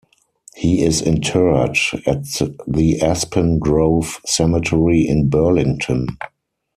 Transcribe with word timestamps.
He 0.55 0.83
is 0.83 0.99
interred 1.03 1.77
at 2.07 2.23
the 2.67 2.99
Aspen 3.03 3.59
Grove 3.59 4.19
Cemetery 4.25 5.05
in 5.07 5.29
Burlington. 5.29 6.07